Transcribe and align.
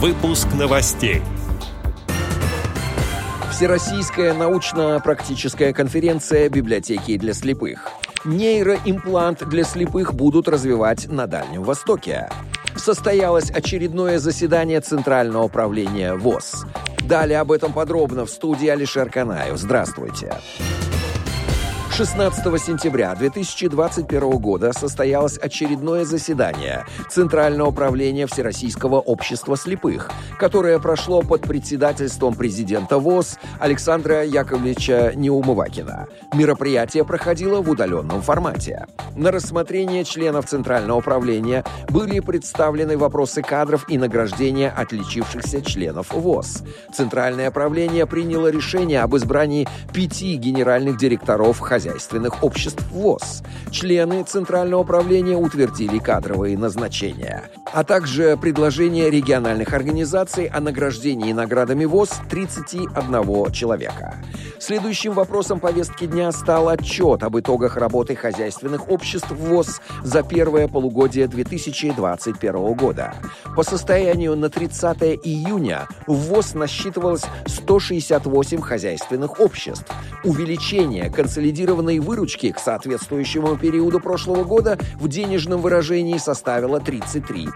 Выпуск 0.00 0.46
новостей. 0.56 1.22
Всероссийская 3.50 4.32
научно-практическая 4.32 5.72
конференция 5.72 6.48
библиотеки 6.48 7.16
для 7.18 7.34
слепых. 7.34 7.88
Нейроимплант 8.24 9.48
для 9.48 9.64
слепых 9.64 10.14
будут 10.14 10.46
развивать 10.46 11.08
на 11.08 11.26
Дальнем 11.26 11.64
Востоке. 11.64 12.28
Состоялось 12.76 13.50
очередное 13.50 14.20
заседание 14.20 14.80
Центрального 14.80 15.42
управления 15.42 16.14
ВОЗ. 16.14 16.64
Далее 17.00 17.40
об 17.40 17.50
этом 17.50 17.72
подробно 17.72 18.24
в 18.24 18.30
студии 18.30 18.68
Алишер 18.68 19.10
Канаев. 19.10 19.58
Здравствуйте. 19.58 20.26
Здравствуйте. 20.26 20.97
16 21.98 22.62
сентября 22.62 23.12
2021 23.16 24.30
года 24.38 24.72
состоялось 24.72 25.36
очередное 25.36 26.04
заседание 26.04 26.86
Центрального 27.10 27.70
управления 27.70 28.28
Всероссийского 28.28 29.00
общества 29.00 29.56
слепых, 29.56 30.08
которое 30.38 30.78
прошло 30.78 31.22
под 31.22 31.40
председательством 31.40 32.36
президента 32.36 32.98
ВОЗ 33.00 33.40
Александра 33.58 34.24
Яковлевича 34.24 35.14
Неумывакина. 35.16 36.06
Мероприятие 36.32 37.04
проходило 37.04 37.60
в 37.62 37.68
удаленном 37.68 38.22
формате. 38.22 38.86
На 39.16 39.32
рассмотрение 39.32 40.04
членов 40.04 40.46
Центрального 40.46 40.98
управления 40.98 41.64
были 41.88 42.20
представлены 42.20 42.96
вопросы 42.96 43.42
кадров 43.42 43.86
и 43.88 43.98
награждения 43.98 44.70
отличившихся 44.70 45.62
членов 45.62 46.12
ВОЗ. 46.12 46.62
Центральное 46.94 47.50
управление 47.50 48.06
приняло 48.06 48.46
решение 48.52 49.00
об 49.00 49.16
избрании 49.16 49.66
пяти 49.92 50.36
генеральных 50.36 50.96
директоров 50.96 51.58
хозяйства 51.58 51.87
хозяйственных 51.88 52.42
обществ 52.42 52.82
ВОЗ. 52.90 53.42
Члены 53.70 54.22
Центрального 54.24 54.82
управления 54.82 55.36
утвердили 55.36 55.98
кадровые 55.98 56.56
назначения, 56.58 57.50
а 57.72 57.84
также 57.84 58.36
предложение 58.36 59.10
региональных 59.10 59.72
организаций 59.72 60.46
о 60.46 60.60
награждении 60.60 61.32
наградами 61.32 61.84
ВОЗ 61.84 62.20
31 62.28 63.52
человека. 63.52 64.16
Следующим 64.58 65.12
вопросом 65.12 65.60
повестки 65.60 66.06
дня 66.06 66.32
стал 66.32 66.68
отчет 66.68 67.22
об 67.22 67.38
итогах 67.38 67.76
работы 67.76 68.16
хозяйственных 68.16 68.90
обществ 68.90 69.30
ВОЗ 69.30 69.80
за 70.02 70.24
первое 70.24 70.66
полугодие 70.66 71.28
2021 71.28 72.74
года. 72.74 73.14
По 73.54 73.62
состоянию 73.62 74.36
на 74.36 74.50
30 74.50 75.02
июня 75.22 75.86
в 76.06 76.14
ВОЗ 76.14 76.54
насчитывалось 76.54 77.24
168 77.46 78.60
хозяйственных 78.60 79.38
обществ. 79.38 79.86
Увеличение 80.24 81.08
консолидированного 81.08 81.68
зафиксированной 81.68 81.98
выручки 81.98 82.50
к 82.52 82.58
соответствующему 82.58 83.56
периоду 83.56 84.00
прошлого 84.00 84.44
года 84.44 84.78
в 84.98 85.08
денежном 85.08 85.60
выражении 85.60 86.16
составила 86.18 86.78
33%. 86.78 87.50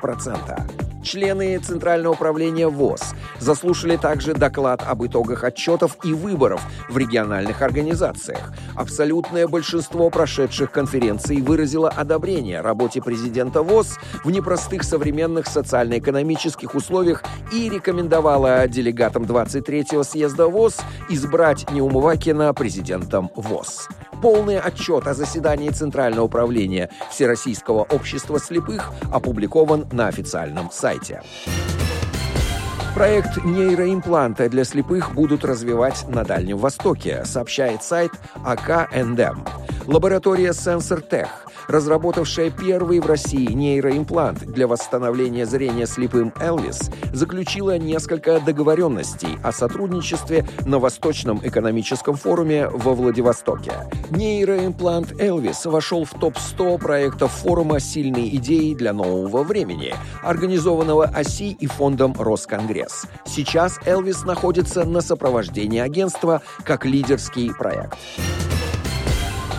Члены 1.02 1.58
Центрального 1.58 2.12
управления 2.12 2.68
ВОЗ 2.68 3.14
заслушали 3.40 3.96
также 3.96 4.34
доклад 4.34 4.82
об 4.86 5.04
итогах 5.04 5.42
отчетов 5.42 5.96
и 6.04 6.12
выборов 6.12 6.62
в 6.88 6.96
региональных 6.96 7.60
организациях. 7.60 8.52
Абсолютное 8.76 9.48
большинство 9.48 10.10
прошедших 10.10 10.70
конференций 10.70 11.40
выразило 11.40 11.88
одобрение 11.88 12.60
работе 12.60 13.02
президента 13.02 13.62
ВОЗ 13.62 13.98
в 14.22 14.30
непростых 14.30 14.84
современных 14.84 15.48
социально-экономических 15.48 16.74
условиях 16.76 17.24
и 17.52 17.68
рекомендовало 17.68 18.68
делегатам 18.68 19.24
23-го 19.24 20.04
съезда 20.04 20.46
ВОЗ 20.46 20.78
избрать 21.08 21.68
Неумывакина 21.72 22.54
президентом 22.54 23.30
ВОЗ. 23.34 23.88
Полный 24.22 24.60
отчет 24.60 25.08
о 25.08 25.14
заседании 25.14 25.70
Центрального 25.70 26.26
управления 26.26 26.90
Всероссийского 27.10 27.82
общества 27.82 28.38
слепых 28.38 28.92
опубликован 29.12 29.88
на 29.90 30.06
официальном 30.06 30.70
сайте. 30.70 31.22
Проект 32.94 33.42
нейроимпланта 33.42 34.48
для 34.48 34.62
слепых 34.64 35.12
будут 35.12 35.44
развивать 35.44 36.06
на 36.06 36.22
Дальнем 36.24 36.58
Востоке, 36.58 37.24
сообщает 37.24 37.82
сайт 37.82 38.12
АК 38.44 38.90
Лаборатория 39.86 40.50
SensorTech 40.50 41.28
разработавшая 41.68 42.50
первый 42.50 43.00
в 43.00 43.06
России 43.06 43.52
нейроимплант 43.52 44.44
для 44.44 44.66
восстановления 44.66 45.46
зрения 45.46 45.86
слепым 45.86 46.32
Элвис, 46.40 46.90
заключила 47.12 47.78
несколько 47.78 48.40
договоренностей 48.40 49.38
о 49.42 49.52
сотрудничестве 49.52 50.46
на 50.64 50.78
Восточном 50.78 51.40
экономическом 51.42 52.16
форуме 52.16 52.68
во 52.68 52.94
Владивостоке. 52.94 53.72
Нейроимплант 54.10 55.20
Элвис 55.20 55.64
вошел 55.64 56.04
в 56.04 56.12
топ-100 56.12 56.78
проектов 56.78 57.32
форума 57.32 57.80
«Сильные 57.80 58.36
идеи 58.36 58.74
для 58.74 58.92
нового 58.92 59.42
времени», 59.42 59.94
организованного 60.22 61.04
ОСИ 61.04 61.56
и 61.58 61.66
фондом 61.66 62.14
«Росконгресс». 62.18 63.06
Сейчас 63.24 63.78
Элвис 63.86 64.24
находится 64.24 64.84
на 64.84 65.00
сопровождении 65.00 65.80
агентства 65.80 66.42
как 66.64 66.84
лидерский 66.84 67.52
проект. 67.54 67.96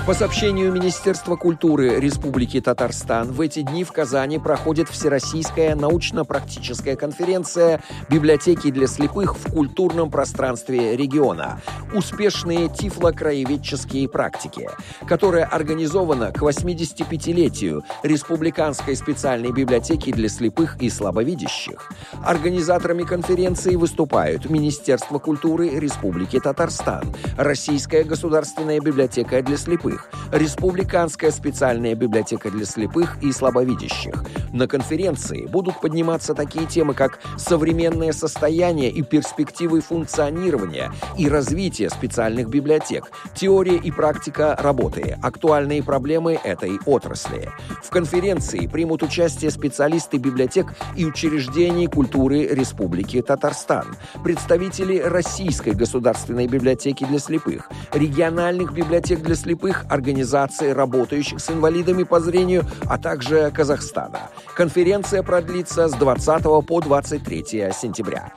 По 0.06 0.14
сообщению 0.14 0.74
Министерства 0.74 1.38
культуры 1.38 1.98
Республики 2.02 2.60
Татарстан, 2.60 3.32
в 3.32 3.40
эти 3.40 3.62
дни 3.62 3.86
в 3.86 3.94
Казани 3.94 4.38
проходит 4.38 4.90
Всероссийская 4.90 5.76
научно-практическая 5.76 6.98
конференция 6.98 7.82
«Библиотеки 8.10 8.70
для 8.70 8.88
слепых 8.88 9.38
в 9.38 9.54
культурном 9.54 10.12
пространстве 10.12 10.98
региона. 10.98 11.62
Успешные 11.94 12.68
тифлокраеведческие 12.68 14.10
практики», 14.10 14.70
которая 15.08 15.46
организована 15.46 16.34
к 16.34 16.42
85-летию 16.42 17.86
Республиканской 18.04 18.98
специальной 18.98 19.54
библиотеки 19.54 20.12
для 20.12 20.28
слепых 20.28 20.82
и 20.82 20.90
слабовидящих. 20.90 21.90
Организаторами 22.26 23.04
конференции 23.04 23.78
выступают 23.78 24.50
Министерство 24.50 25.18
культуры 25.18 25.70
Республики 25.70 26.42
Татарстан, 26.42 27.06
Российская 27.38 28.04
государственная 28.04 28.82
библиотека 28.82 29.42
для 29.42 29.56
слепых, 29.56 29.93
слепых, 29.94 30.10
Республиканская 30.32 31.32
специальная 31.32 31.94
библиотека 31.94 32.50
для 32.50 32.66
слепых 32.66 33.22
и 33.22 33.32
слабовидящих. 33.32 34.24
На 34.52 34.68
конференции 34.68 35.46
будут 35.46 35.80
подниматься 35.80 36.34
такие 36.34 36.66
темы, 36.66 36.94
как 36.94 37.20
современное 37.38 38.14
состояние 38.14 38.90
и 38.90 39.04
перспективы 39.04 39.82
функционирования 39.82 40.92
и 41.18 41.28
развития 41.28 41.90
специальных 41.90 42.50
библиотек, 42.50 43.12
теория 43.36 43.78
и 43.78 43.92
практика 43.92 44.58
работы, 44.60 45.18
актуальные 45.22 45.84
проблемы 45.84 46.40
этой 46.44 46.80
отрасли. 46.86 47.52
В 47.84 47.90
конференции 47.90 48.68
примут 48.68 49.04
участие 49.04 49.52
специалисты 49.52 50.18
библиотек 50.18 50.68
и 50.96 51.06
учреждений 51.06 51.88
культуры 51.88 52.48
Республики 52.48 53.22
Татарстан, 53.22 53.96
представители 54.24 54.98
Российской 55.00 55.74
государственной 55.74 56.48
библиотеки 56.48 57.04
для 57.06 57.20
слепых, 57.20 57.70
региональных 57.94 58.74
библиотек 58.74 59.22
для 59.22 59.36
слепых, 59.36 59.83
организаций, 59.90 60.74
работающих 60.74 61.40
с 61.40 61.50
инвалидами 61.50 62.04
по 62.04 62.20
зрению, 62.20 62.66
а 62.88 62.98
также 62.98 63.52
Казахстана. 63.52 64.30
Конференция 64.56 65.24
продлится 65.24 65.88
с 65.88 65.94
20 65.94 66.44
по 66.66 66.82
23 66.82 67.72
сентября. 67.74 68.34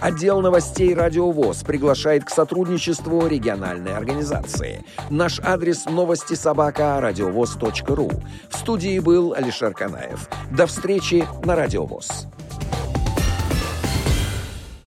Отдел 0.00 0.40
новостей 0.40 0.94
«Радиовоз» 0.94 1.64
приглашает 1.64 2.24
к 2.24 2.30
сотрудничеству 2.30 3.26
региональной 3.26 3.96
организации. 3.96 4.84
Наш 5.10 5.40
адрес 5.40 5.86
новости 5.86 6.34
собака 6.34 7.00
радиовоз.ру. 7.00 8.10
В 8.48 8.56
студии 8.56 9.00
был 9.00 9.32
Алишер 9.32 9.74
Канаев. 9.74 10.28
До 10.52 10.66
встречи 10.66 11.26
на 11.44 11.56
«Радиовоз». 11.56 12.28